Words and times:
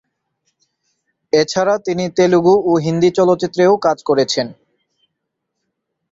এছাড়া 1.33 1.75
তিনি 1.85 2.05
তেলুগু 2.17 2.55
ও 2.69 2.71
হিন্দি 2.85 3.09
চলচ্চিত্রেও 3.17 3.73
কাজ 3.85 3.97
করেছেন। 4.09 4.47